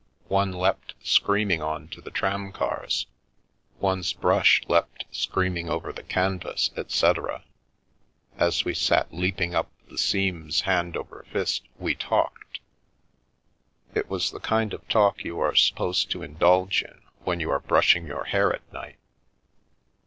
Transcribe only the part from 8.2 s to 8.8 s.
as we